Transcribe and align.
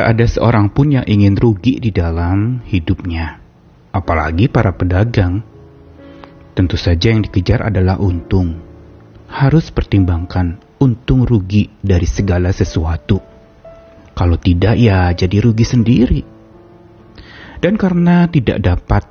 Tak 0.00 0.16
ada 0.16 0.24
seorang 0.24 0.72
pun 0.72 0.96
yang 0.96 1.04
ingin 1.04 1.36
rugi 1.36 1.76
di 1.76 1.92
dalam 1.92 2.64
hidupnya, 2.64 3.36
apalagi 3.92 4.48
para 4.48 4.72
pedagang. 4.72 5.44
Tentu 6.56 6.80
saja 6.80 7.12
yang 7.12 7.20
dikejar 7.20 7.68
adalah 7.68 8.00
untung. 8.00 8.64
Harus 9.28 9.68
pertimbangkan 9.68 10.56
untung 10.80 11.28
rugi 11.28 11.68
dari 11.84 12.08
segala 12.08 12.48
sesuatu. 12.48 13.20
Kalau 14.16 14.40
tidak 14.40 14.80
ya 14.80 15.12
jadi 15.12 15.36
rugi 15.36 15.68
sendiri. 15.68 16.24
Dan 17.60 17.76
karena 17.76 18.24
tidak 18.24 18.56
dapat 18.64 19.04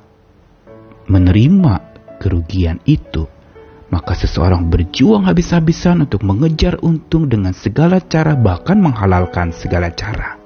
menerima 1.06 1.74
kerugian 2.18 2.82
itu, 2.82 3.30
maka 3.94 4.18
seseorang 4.18 4.66
berjuang 4.66 5.30
habis-habisan 5.30 6.02
untuk 6.02 6.26
mengejar 6.26 6.82
untung 6.82 7.30
dengan 7.30 7.54
segala 7.54 8.02
cara 8.02 8.34
bahkan 8.34 8.82
menghalalkan 8.82 9.54
segala 9.54 9.94
cara. 9.94 10.39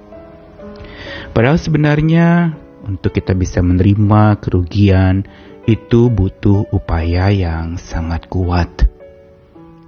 Padahal 1.34 1.58
sebenarnya 1.58 2.54
untuk 2.86 3.10
kita 3.10 3.34
bisa 3.34 3.58
menerima 3.58 4.38
kerugian 4.38 5.26
itu 5.66 6.06
butuh 6.06 6.70
upaya 6.70 7.34
yang 7.34 7.74
sangat 7.74 8.30
kuat. 8.30 8.70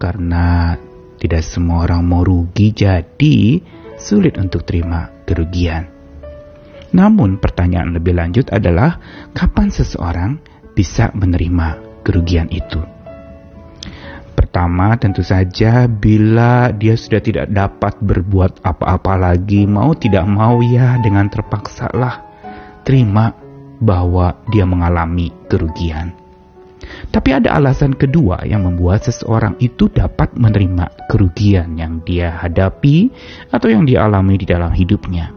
Karena 0.03 0.75
tidak 1.23 1.47
semua 1.47 1.87
orang 1.87 2.03
mau 2.03 2.27
rugi 2.27 2.75
jadi 2.75 3.63
sulit 3.95 4.43
untuk 4.43 4.67
terima 4.67 5.07
kerugian. 5.23 5.87
Namun 6.91 7.39
pertanyaan 7.39 7.95
lebih 7.95 8.19
lanjut 8.19 8.51
adalah 8.51 8.99
kapan 9.31 9.71
seseorang 9.71 10.43
bisa 10.75 11.15
menerima 11.15 12.03
kerugian 12.03 12.51
itu? 12.51 12.96
Pertama, 14.57 14.97
tentu 14.97 15.21
saja 15.21 15.85
bila 15.85 16.73
dia 16.73 16.97
sudah 16.97 17.21
tidak 17.21 17.53
dapat 17.53 18.01
berbuat 18.01 18.65
apa-apa 18.65 19.13
lagi, 19.21 19.69
mau 19.69 19.93
tidak 19.93 20.25
mau 20.25 20.65
ya 20.65 20.97
dengan 20.97 21.29
terpaksa 21.29 21.93
lah 21.93 22.25
terima 22.81 23.37
bahwa 23.85 24.33
dia 24.49 24.65
mengalami 24.65 25.29
kerugian. 25.53 26.17
Tapi 27.13 27.37
ada 27.37 27.53
alasan 27.53 28.01
kedua 28.01 28.49
yang 28.49 28.65
membuat 28.65 29.05
seseorang 29.05 29.61
itu 29.61 29.93
dapat 29.93 30.33
menerima 30.33 31.05
kerugian 31.13 31.77
yang 31.77 32.01
dia 32.09 32.33
hadapi 32.41 33.13
atau 33.53 33.69
yang 33.69 33.85
dia 33.85 34.09
alami 34.09 34.41
di 34.41 34.49
dalam 34.49 34.73
hidupnya, 34.73 35.37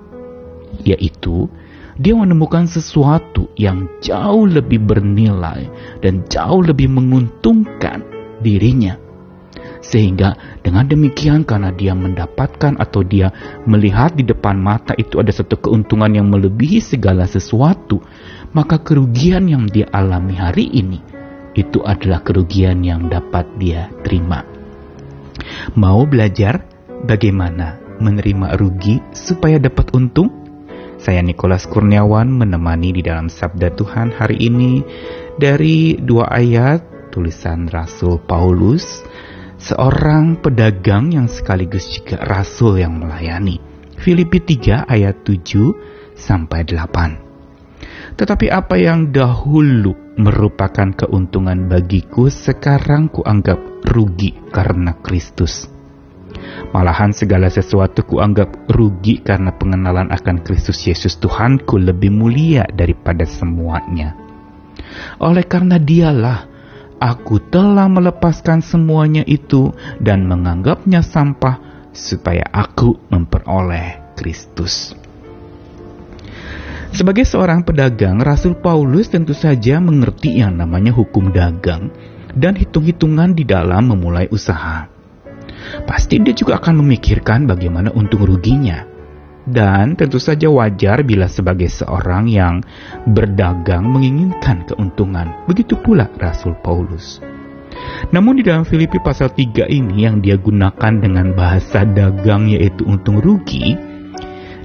yaitu 0.88 1.52
dia 2.00 2.16
menemukan 2.16 2.72
sesuatu 2.72 3.52
yang 3.60 3.84
jauh 4.00 4.48
lebih 4.48 4.80
bernilai 4.80 5.68
dan 6.00 6.24
jauh 6.32 6.64
lebih 6.64 6.88
menguntungkan 6.88 8.00
dirinya. 8.40 9.09
Sehingga 9.80 10.60
dengan 10.60 10.86
demikian 10.86 11.48
karena 11.48 11.72
dia 11.72 11.96
mendapatkan 11.96 12.76
atau 12.76 13.00
dia 13.00 13.32
melihat 13.64 14.12
di 14.12 14.28
depan 14.28 14.60
mata 14.60 14.92
itu 15.00 15.24
ada 15.24 15.32
satu 15.32 15.56
keuntungan 15.56 16.12
yang 16.12 16.28
melebihi 16.28 16.84
segala 16.84 17.24
sesuatu, 17.24 18.04
maka 18.52 18.84
kerugian 18.84 19.48
yang 19.48 19.64
dia 19.72 19.88
alami 19.96 20.36
hari 20.36 20.68
ini 20.68 21.00
itu 21.56 21.80
adalah 21.82 22.22
kerugian 22.22 22.84
yang 22.84 23.08
dapat 23.08 23.48
dia 23.58 23.88
terima. 24.04 24.44
Mau 25.80 26.04
belajar 26.06 26.64
bagaimana 27.08 27.80
menerima 28.00 28.60
rugi 28.60 29.00
supaya 29.16 29.60
dapat 29.60 29.92
untung? 29.96 30.32
Saya 31.00 31.24
Nikolas 31.24 31.64
Kurniawan 31.64 32.28
menemani 32.28 32.92
di 32.92 33.00
dalam 33.00 33.32
Sabda 33.32 33.72
Tuhan 33.72 34.12
hari 34.12 34.52
ini 34.52 34.84
dari 35.40 35.96
dua 35.96 36.28
ayat 36.28 37.12
tulisan 37.16 37.72
Rasul 37.72 38.20
Paulus, 38.28 39.00
seorang 39.60 40.40
pedagang 40.40 41.12
yang 41.12 41.28
sekaligus 41.28 41.92
juga 41.92 42.24
rasul 42.24 42.80
yang 42.80 42.96
melayani. 42.98 43.60
Filipi 44.00 44.40
3 44.40 44.88
ayat 44.88 45.28
7 45.28 46.16
sampai 46.16 46.64
8. 46.64 48.16
Tetapi 48.16 48.48
apa 48.48 48.76
yang 48.80 49.12
dahulu 49.12 50.16
merupakan 50.20 50.92
keuntungan 50.96 51.68
bagiku 51.68 52.32
sekarang 52.32 53.12
kuanggap 53.12 53.60
rugi 53.88 54.36
karena 54.52 54.96
Kristus. 55.00 55.68
Malahan 56.72 57.12
segala 57.16 57.48
sesuatu 57.52 58.04
kuanggap 58.04 58.72
rugi 58.72 59.24
karena 59.24 59.56
pengenalan 59.56 60.12
akan 60.12 60.44
Kristus 60.44 60.84
Yesus 60.88 61.20
Tuhanku 61.20 61.80
lebih 61.80 62.12
mulia 62.12 62.68
daripada 62.72 63.24
semuanya. 63.28 64.16
Oleh 65.20 65.44
karena 65.48 65.80
dialah 65.80 66.49
Aku 67.00 67.40
telah 67.40 67.88
melepaskan 67.88 68.60
semuanya 68.60 69.24
itu 69.24 69.72
dan 70.04 70.28
menganggapnya 70.28 71.00
sampah 71.00 71.64
supaya 71.96 72.44
aku 72.52 73.00
memperoleh 73.08 74.16
Kristus. 74.20 74.92
Sebagai 76.92 77.24
seorang 77.24 77.64
pedagang, 77.64 78.20
Rasul 78.20 78.60
Paulus 78.60 79.08
tentu 79.08 79.32
saja 79.32 79.80
mengerti 79.80 80.44
yang 80.44 80.60
namanya 80.60 80.92
hukum 80.92 81.32
dagang 81.32 81.88
dan 82.36 82.60
hitung-hitungan 82.60 83.32
di 83.32 83.48
dalam 83.48 83.96
memulai 83.96 84.28
usaha. 84.28 84.92
Pasti 85.88 86.20
dia 86.20 86.36
juga 86.36 86.60
akan 86.60 86.84
memikirkan 86.84 87.48
bagaimana 87.48 87.96
untung 87.96 88.28
ruginya 88.28 88.99
dan 89.48 89.96
tentu 89.96 90.20
saja 90.20 90.52
wajar 90.52 91.06
bila 91.08 91.30
sebagai 91.32 91.72
seorang 91.72 92.28
yang 92.28 92.66
berdagang 93.08 93.88
menginginkan 93.88 94.68
keuntungan. 94.68 95.46
Begitu 95.48 95.80
pula 95.80 96.12
Rasul 96.20 96.58
Paulus. 96.60 97.24
Namun 98.12 98.40
di 98.40 98.44
dalam 98.44 98.68
Filipi 98.68 99.00
pasal 99.00 99.32
3 99.32 99.70
ini 99.72 100.04
yang 100.04 100.20
dia 100.20 100.36
gunakan 100.36 100.94
dengan 101.00 101.32
bahasa 101.32 101.88
dagang 101.88 102.52
yaitu 102.52 102.84
untung 102.84 103.24
rugi, 103.24 103.78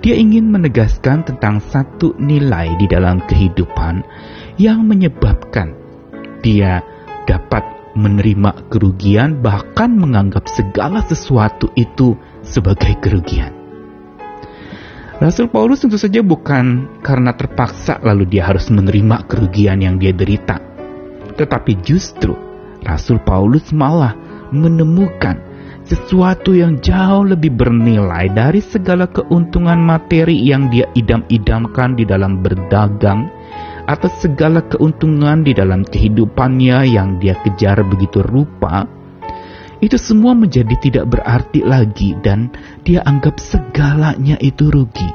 dia 0.05 0.15
ingin 0.19 0.53
menegaskan 0.53 1.25
tentang 1.25 1.65
satu 1.65 2.13
nilai 2.21 2.77
di 2.77 2.85
dalam 2.85 3.25
kehidupan 3.25 4.05
yang 4.61 4.85
menyebabkan 4.85 5.73
dia 6.45 6.85
dapat 7.25 7.65
menerima 7.97 8.69
kerugian 8.69 9.41
bahkan 9.41 9.97
menganggap 9.97 10.45
segala 10.51 11.01
sesuatu 11.09 11.73
itu 11.73 12.21
sebagai 12.45 13.01
kerugian. 13.01 13.64
Rasul 15.15 15.47
Paulus 15.47 15.79
tentu 15.79 15.95
saja 15.95 16.27
bukan 16.27 16.99
karena 16.99 17.31
terpaksa 17.39 18.03
lalu 18.03 18.27
dia 18.27 18.51
harus 18.51 18.67
menerima 18.67 19.31
kerugian 19.31 19.79
yang 19.79 19.95
dia 19.95 20.11
derita. 20.11 20.59
Tetapi 21.39 21.79
justru 21.87 22.35
Rasul 22.83 23.23
Paulus 23.23 23.71
malah 23.71 24.19
menemukan 24.51 25.39
sesuatu 25.87 26.57
yang 26.57 26.83
jauh 26.83 27.31
lebih 27.31 27.55
bernilai 27.55 28.27
dari 28.33 28.59
segala 28.59 29.07
keuntungan 29.07 29.79
materi 29.79 30.35
yang 30.35 30.67
dia 30.73 30.91
idam-idamkan 30.97 31.95
di 31.95 32.03
dalam 32.09 32.43
berdagang 32.43 33.31
atau 33.85 34.09
segala 34.19 34.65
keuntungan 34.65 35.45
di 35.45 35.53
dalam 35.53 35.85
kehidupannya 35.85 36.89
yang 36.89 37.21
dia 37.21 37.37
kejar 37.45 37.85
begitu 37.85 38.25
rupa 38.25 38.89
itu 39.85 40.01
semua 40.01 40.33
menjadi 40.33 40.73
tidak 40.81 41.13
berarti 41.13 41.61
lagi 41.61 42.17
dan 42.25 42.49
dia 42.89 43.05
anggap 43.05 43.37
segalanya 43.37 44.41
itu 44.41 44.73
rugi. 44.73 45.13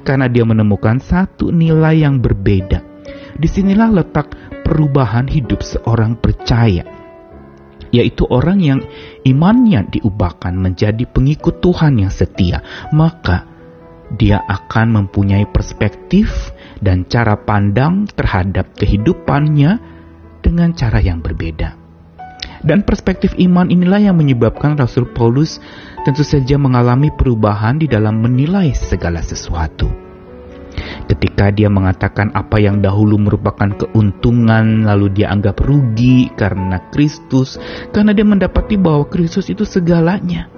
Karena 0.00 0.32
dia 0.32 0.48
menemukan 0.48 0.96
satu 0.96 1.52
nilai 1.52 2.00
yang 2.00 2.24
berbeda. 2.24 2.80
Di 3.36 3.44
sinilah 3.44 3.92
letak 3.92 4.32
perubahan 4.64 5.28
hidup 5.28 5.60
seorang 5.60 6.16
percaya. 6.16 6.88
Yaitu 7.92 8.24
orang 8.32 8.58
yang 8.64 8.80
imannya 9.28 9.92
diubahkan 9.92 10.56
menjadi 10.56 11.04
pengikut 11.04 11.60
Tuhan 11.60 12.00
yang 12.00 12.08
setia. 12.08 12.64
Maka 12.96 13.44
dia 14.14 14.40
akan 14.40 15.04
mempunyai 15.04 15.44
perspektif 15.52 16.32
dan 16.80 17.04
cara 17.10 17.36
pandang 17.36 18.08
terhadap 18.08 18.72
kehidupannya 18.78 19.82
dengan 20.40 20.72
cara 20.72 21.02
yang 21.02 21.20
berbeda. 21.20 21.85
Dan 22.62 22.84
perspektif 22.86 23.34
iman 23.36 23.68
inilah 23.68 24.12
yang 24.12 24.16
menyebabkan 24.16 24.76
Rasul 24.76 25.10
Paulus 25.12 25.60
tentu 26.04 26.22
saja 26.22 26.56
mengalami 26.56 27.10
perubahan 27.12 27.80
di 27.80 27.90
dalam 27.90 28.22
menilai 28.22 28.72
segala 28.72 29.20
sesuatu. 29.20 29.88
Ketika 31.06 31.48
dia 31.54 31.72
mengatakan 31.72 32.34
apa 32.36 32.60
yang 32.60 32.84
dahulu 32.84 33.16
merupakan 33.16 33.72
keuntungan, 33.72 34.84
lalu 34.84 35.08
dia 35.14 35.32
anggap 35.32 35.62
rugi 35.64 36.28
karena 36.36 36.82
Kristus, 36.92 37.56
karena 37.94 38.12
dia 38.12 38.26
mendapati 38.26 38.76
bahwa 38.76 39.08
Kristus 39.08 39.48
itu 39.48 39.64
segalanya. 39.64 40.52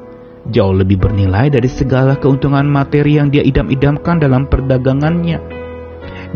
Jauh 0.49 0.73
lebih 0.73 0.97
bernilai 0.97 1.53
dari 1.53 1.69
segala 1.69 2.17
keuntungan 2.17 2.65
materi 2.65 3.21
yang 3.21 3.29
dia 3.29 3.45
idam-idamkan 3.45 4.17
dalam 4.17 4.49
perdagangannya 4.49 5.68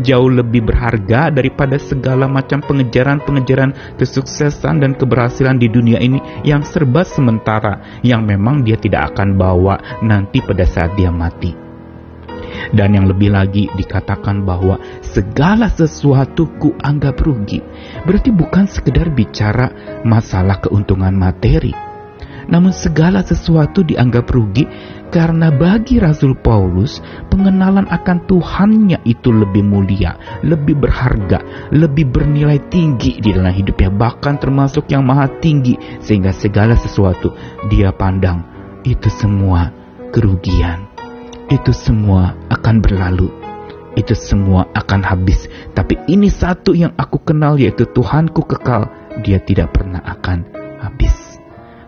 jauh 0.01 0.31
lebih 0.31 0.65
berharga 0.65 1.29
daripada 1.29 1.77
segala 1.77 2.25
macam 2.25 2.63
pengejaran-pengejaran 2.65 3.99
kesuksesan 3.99 4.81
dan 4.81 4.97
keberhasilan 4.97 5.59
di 5.61 5.69
dunia 5.69 6.01
ini 6.01 6.17
yang 6.41 6.65
serba 6.65 7.05
sementara 7.05 8.01
yang 8.01 8.25
memang 8.25 8.65
dia 8.65 8.79
tidak 8.79 9.13
akan 9.13 9.37
bawa 9.37 9.77
nanti 10.01 10.41
pada 10.41 10.65
saat 10.65 10.97
dia 10.97 11.13
mati. 11.13 11.63
Dan 12.73 12.93
yang 12.93 13.09
lebih 13.09 13.33
lagi 13.33 13.65
dikatakan 13.73 14.45
bahwa 14.45 14.77
segala 15.01 15.69
sesuatu 15.69 16.49
ku 16.61 16.73
anggap 16.81 17.21
rugi. 17.21 17.61
Berarti 18.05 18.29
bukan 18.29 18.69
sekedar 18.69 19.09
bicara 19.09 20.01
masalah 20.05 20.61
keuntungan 20.61 21.13
materi. 21.13 21.92
Namun 22.53 22.69
segala 22.69 23.25
sesuatu 23.25 23.81
dianggap 23.81 24.29
rugi 24.29 24.69
karena 25.09 25.49
bagi 25.49 25.97
Rasul 25.97 26.37
Paulus 26.37 27.01
pengenalan 27.33 27.89
akan 27.89 28.29
Tuhannya 28.29 29.01
itu 29.09 29.33
lebih 29.33 29.65
mulia, 29.65 30.13
lebih 30.45 30.77
berharga, 30.77 31.69
lebih 31.73 32.13
bernilai 32.13 32.61
tinggi 32.69 33.17
di 33.17 33.33
dalam 33.33 33.49
hidupnya, 33.49 33.89
bahkan 33.89 34.37
termasuk 34.37 34.85
yang 34.93 35.01
maha 35.01 35.25
tinggi 35.41 35.73
sehingga 35.97 36.29
segala 36.29 36.77
sesuatu 36.77 37.33
dia 37.73 37.89
pandang 37.89 38.45
itu 38.85 39.09
semua 39.09 39.73
kerugian. 40.13 40.85
Itu 41.49 41.73
semua 41.73 42.37
akan 42.53 42.85
berlalu. 42.85 43.33
Itu 43.97 44.13
semua 44.13 44.69
akan 44.73 45.01
habis. 45.05 45.49
Tapi 45.73 45.97
ini 46.09 46.29
satu 46.29 46.73
yang 46.73 46.93
aku 46.97 47.21
kenal 47.21 47.57
yaitu 47.57 47.85
Tuhanku 47.89 48.45
kekal. 48.45 48.89
Dia 49.21 49.37
tidak 49.37 49.77
pernah 49.77 50.01
akan. 50.01 50.62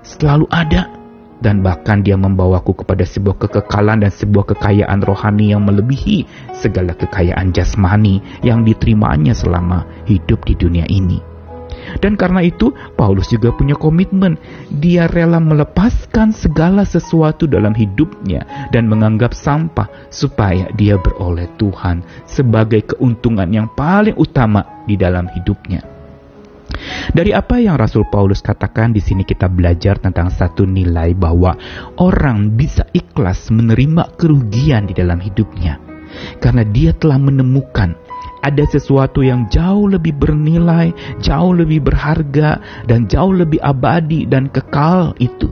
Selalu 0.06 0.46
ada 0.54 0.94
dan 1.42 1.66
bahkan 1.66 2.06
dia 2.06 2.16
membawaku 2.16 2.86
kepada 2.86 3.04
sebuah 3.04 3.42
kekekalan 3.42 4.06
dan 4.06 4.14
sebuah 4.14 4.56
kekayaan 4.56 5.02
rohani 5.04 5.52
yang 5.52 5.66
melebihi 5.66 6.26
segala 6.56 6.94
kekayaan 6.94 7.52
jasmani 7.52 8.22
yang 8.46 8.62
diterimanya 8.62 9.34
selama 9.34 9.84
hidup 10.06 10.46
di 10.46 10.54
dunia 10.56 10.86
ini. 10.88 11.20
Dan 12.02 12.18
karena 12.18 12.42
itu, 12.42 12.74
Paulus 12.98 13.30
juga 13.30 13.54
punya 13.54 13.78
komitmen. 13.78 14.42
Dia 14.74 15.06
rela 15.06 15.38
melepaskan 15.38 16.34
segala 16.34 16.82
sesuatu 16.82 17.46
dalam 17.46 17.78
hidupnya 17.78 18.70
dan 18.74 18.90
menganggap 18.90 19.38
sampah 19.38 20.10
supaya 20.10 20.72
dia 20.74 20.98
beroleh 20.98 21.46
Tuhan 21.62 22.02
sebagai 22.26 22.96
keuntungan 22.96 23.48
yang 23.54 23.70
paling 23.78 24.18
utama 24.18 24.86
di 24.90 24.98
dalam 24.98 25.30
hidupnya. 25.30 25.95
Dari 27.16 27.32
apa 27.32 27.64
yang 27.64 27.80
Rasul 27.80 28.04
Paulus 28.12 28.44
katakan 28.44 28.92
di 28.92 29.00
sini 29.00 29.24
kita 29.24 29.48
belajar 29.48 29.96
tentang 30.04 30.28
satu 30.28 30.68
nilai 30.68 31.16
bahwa 31.16 31.56
orang 31.96 32.60
bisa 32.60 32.84
ikhlas 32.92 33.48
menerima 33.56 34.20
kerugian 34.20 34.84
di 34.84 34.92
dalam 34.92 35.24
hidupnya 35.24 35.80
karena 36.44 36.68
dia 36.68 36.92
telah 36.92 37.16
menemukan 37.16 37.96
ada 38.44 38.68
sesuatu 38.68 39.24
yang 39.24 39.48
jauh 39.48 39.88
lebih 39.88 40.12
bernilai, 40.12 40.92
jauh 41.24 41.56
lebih 41.56 41.88
berharga, 41.88 42.60
dan 42.84 43.08
jauh 43.08 43.32
lebih 43.32 43.64
abadi 43.64 44.28
dan 44.30 44.52
kekal 44.54 45.18
itu. 45.18 45.50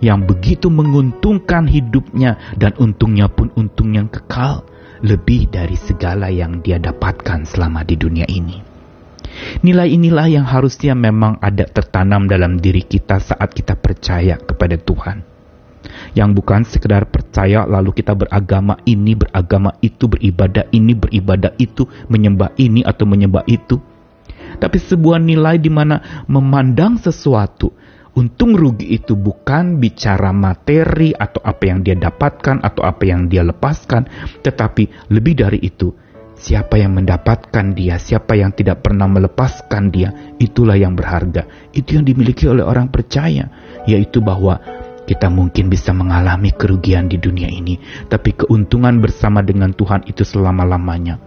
Yang 0.00 0.32
begitu 0.34 0.66
menguntungkan 0.72 1.68
hidupnya 1.68 2.40
dan 2.56 2.72
untungnya 2.80 3.28
pun 3.28 3.52
untung 3.54 3.94
yang 3.94 4.08
kekal. 4.08 4.64
Lebih 5.04 5.52
dari 5.54 5.76
segala 5.76 6.32
yang 6.32 6.64
dia 6.64 6.82
dapatkan 6.82 7.46
selama 7.46 7.86
di 7.86 7.94
dunia 7.94 8.26
ini. 8.26 8.69
Nilai 9.62 9.94
inilah 9.94 10.26
yang 10.26 10.46
harusnya 10.46 10.92
memang 10.92 11.38
ada 11.38 11.64
tertanam 11.66 12.26
dalam 12.26 12.58
diri 12.58 12.82
kita 12.82 13.22
saat 13.22 13.54
kita 13.54 13.78
percaya 13.78 14.36
kepada 14.38 14.76
Tuhan 14.76 15.30
yang 16.12 16.36
bukan 16.36 16.66
sekedar 16.66 17.08
percaya 17.08 17.64
lalu 17.64 17.94
kita 17.96 18.12
beragama 18.12 18.76
ini, 18.84 19.16
beragama 19.16 19.74
itu, 19.80 20.10
beribadah 20.10 20.68
ini, 20.74 20.92
beribadah 20.92 21.54
itu, 21.56 21.86
menyembah 22.10 22.52
ini 22.60 22.84
atau 22.84 23.04
menyembah 23.08 23.46
itu. 23.48 23.80
Tapi 24.60 24.76
sebuah 24.76 25.22
nilai 25.22 25.56
di 25.56 25.70
mana 25.70 26.26
memandang 26.26 26.98
sesuatu 26.98 27.72
untung 28.18 28.58
rugi 28.58 28.90
itu 28.90 29.14
bukan 29.14 29.78
bicara 29.78 30.34
materi 30.34 31.14
atau 31.14 31.38
apa 31.46 31.62
yang 31.62 31.86
dia 31.86 31.94
dapatkan 31.94 32.58
atau 32.58 32.82
apa 32.82 33.02
yang 33.06 33.30
dia 33.30 33.46
lepaskan, 33.46 34.10
tetapi 34.42 35.10
lebih 35.14 35.38
dari 35.38 35.62
itu, 35.62 35.94
siapa 36.40 36.80
yang 36.80 36.96
mendapatkan 36.96 37.76
dia, 37.76 38.00
siapa 38.00 38.32
yang 38.32 38.56
tidak 38.56 38.80
pernah 38.80 39.04
melepaskan 39.04 39.92
dia, 39.92 40.32
itulah 40.40 40.74
yang 40.74 40.96
berharga. 40.96 41.70
Itu 41.76 42.00
yang 42.00 42.08
dimiliki 42.08 42.48
oleh 42.48 42.64
orang 42.64 42.88
percaya, 42.88 43.46
yaitu 43.84 44.24
bahwa 44.24 44.56
kita 45.04 45.28
mungkin 45.28 45.68
bisa 45.68 45.92
mengalami 45.92 46.50
kerugian 46.56 47.12
di 47.12 47.20
dunia 47.20 47.52
ini, 47.52 47.76
tapi 48.08 48.32
keuntungan 48.32 48.98
bersama 49.04 49.44
dengan 49.44 49.76
Tuhan 49.76 50.08
itu 50.08 50.24
selama-lamanya. 50.24 51.20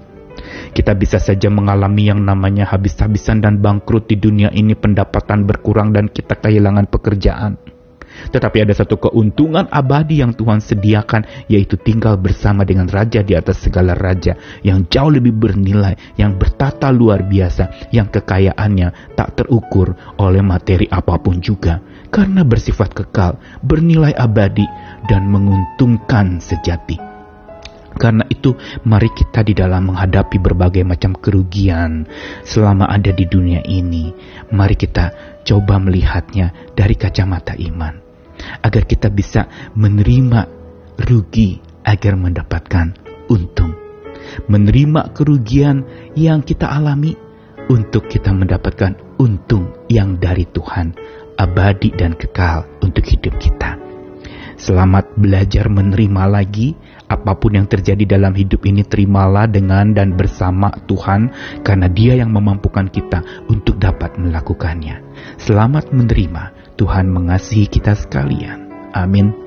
Kita 0.74 0.98
bisa 0.98 1.21
saja 1.21 1.48
mengalami 1.54 2.10
yang 2.10 2.25
namanya 2.25 2.65
habis-habisan 2.65 3.45
dan 3.45 3.62
bangkrut 3.62 4.10
di 4.10 4.18
dunia 4.18 4.50
ini, 4.50 4.74
pendapatan 4.74 5.45
berkurang 5.45 5.94
dan 5.94 6.10
kita 6.10 6.42
kehilangan 6.42 6.89
pekerjaan. 6.89 7.62
Tetapi 8.31 8.65
ada 8.65 8.74
satu 8.75 8.98
keuntungan 8.98 9.68
abadi 9.69 10.21
yang 10.21 10.33
Tuhan 10.33 10.60
sediakan, 10.60 11.50
yaitu 11.50 11.77
tinggal 11.80 12.18
bersama 12.18 12.63
dengan 12.63 12.89
Raja 12.89 13.21
di 13.21 13.33
atas 13.33 13.63
segala 13.63 13.94
raja, 13.94 14.36
yang 14.65 14.86
jauh 14.89 15.10
lebih 15.10 15.33
bernilai, 15.33 16.18
yang 16.19 16.36
bertata 16.36 16.89
luar 16.89 17.25
biasa, 17.25 17.89
yang 17.95 18.10
kekayaannya 18.10 19.18
tak 19.18 19.39
terukur 19.39 19.95
oleh 20.19 20.42
materi 20.44 20.86
apa 20.89 21.18
pun 21.18 21.39
juga 21.39 21.81
karena 22.13 22.45
bersifat 22.45 22.94
kekal, 22.94 23.42
bernilai 23.65 24.13
abadi, 24.13 24.69
dan 25.10 25.25
menguntungkan 25.25 26.38
sejati. 26.38 27.01
Karena 27.94 28.25
itu, 28.30 28.54
mari 28.86 29.10
kita 29.10 29.45
di 29.45 29.54
dalam 29.57 29.94
menghadapi 29.94 30.38
berbagai 30.42 30.86
macam 30.86 31.13
kerugian 31.18 32.06
selama 32.42 32.89
ada 32.89 33.13
di 33.13 33.25
dunia 33.25 33.62
ini. 33.65 34.13
Mari 34.50 34.77
kita 34.77 35.13
coba 35.45 35.77
melihatnya 35.77 36.74
dari 36.74 36.98
kacamata 36.98 37.54
iman, 37.54 37.94
agar 38.63 38.84
kita 38.88 39.07
bisa 39.13 39.48
menerima 39.75 40.48
rugi 41.00 41.60
agar 41.84 42.13
mendapatkan 42.16 42.95
untung. 43.30 43.75
Menerima 44.48 45.12
kerugian 45.12 45.84
yang 46.16 46.42
kita 46.42 46.69
alami 46.72 47.13
untuk 47.68 48.07
kita 48.07 48.31
mendapatkan 48.31 49.19
untung 49.19 49.88
yang 49.92 50.16
dari 50.19 50.48
Tuhan 50.48 50.95
abadi 51.38 51.90
dan 51.94 52.13
kekal 52.13 52.66
untuk 52.81 53.04
hidup 53.06 53.36
kita. 53.42 53.75
Selamat 54.54 55.10
belajar 55.18 55.68
menerima 55.68 56.24
lagi 56.30 56.78
apa 57.10 57.36
pun 57.36 57.57
yang 57.57 57.68
terjadi 57.68 58.16
dalam 58.16 58.31
hidup 58.31 58.63
ini 58.63 58.86
terimalah 58.86 59.50
dengan 59.50 59.92
dan 59.92 60.16
bersama 60.16 60.72
Tuhan 60.88 61.34
karena 61.66 61.89
Dia 61.92 62.22
yang 62.22 62.31
memampukan 62.31 62.88
kita 62.88 63.50
untuk 63.50 63.75
dapat 63.81 64.16
melakukannya. 64.16 65.04
Selamat 65.42 65.92
menerima. 65.92 66.62
Tuhan 66.83 67.15
mengasihi 67.15 67.71
kita 67.71 67.95
sekalian. 67.95 68.91
Amin. 68.91 69.43